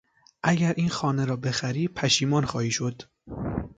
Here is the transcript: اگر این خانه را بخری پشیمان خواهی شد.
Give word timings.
اگر 0.43 0.73
این 0.77 0.89
خانه 0.89 1.25
را 1.25 1.35
بخری 1.35 1.87
پشیمان 1.87 2.45
خواهی 2.45 2.71
شد. 2.71 3.01